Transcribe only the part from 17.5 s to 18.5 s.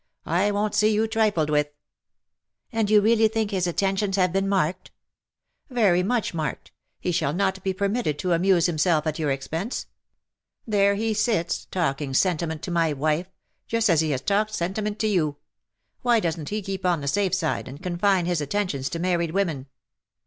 and confine his